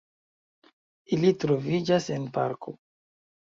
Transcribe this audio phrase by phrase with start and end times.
[1.19, 2.79] Ili troviĝas en parko.